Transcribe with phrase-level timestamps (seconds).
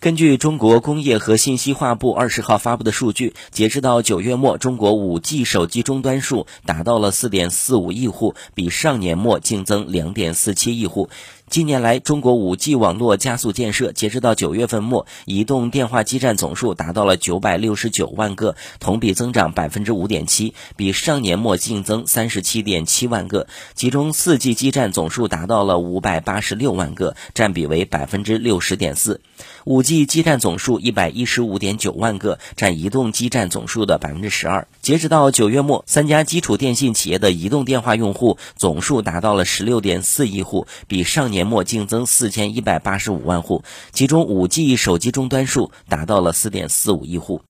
[0.00, 11.10] 根据中国工业和信息化部二十号发布的数据截止到九月末中国五 g 手机终端数达到了四点四五亿户比上年末净增两点四七亿户。
[11.50, 23.48] 近年来中国五 g 网络加速建设截止到九月份末移动电话基站总数达到了九百六十九万个同比增长百分之五点七比上年末净增三十七点七万个。
[23.74, 29.20] 其中四 g 基站总数达到了五百八十六万个占比为百分之六十点四。
[29.64, 34.68] 五即基站总数一百一十五点九万个占移动基站总数的百分之十二。
[34.82, 43.64] 截止到九月末三家基础电信企业的移动电话用户总数达到了十六点四亿户比上年末净增四千一百八十五万户
[43.94, 47.40] 其中五 g 手机终端数达到了四点四五亿户。